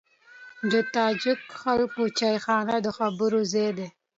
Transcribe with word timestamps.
د 0.71 0.73
تاجک 0.95 1.39
خلکو 1.61 2.03
چایخانه 2.19 2.75
د 2.85 2.87
خبرو 2.97 3.39
ځای 3.53 3.69
دی. 3.77 3.87